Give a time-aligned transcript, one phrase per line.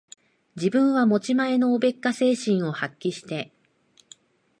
[0.55, 3.51] 自分は持ち前のおべっか精神を発揮して、